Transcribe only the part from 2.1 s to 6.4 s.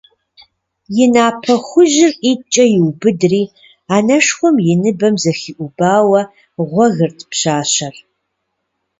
ӀитӀкӀэ иубыдри, анэшхуэм и ныбэм зыхиӀубауэ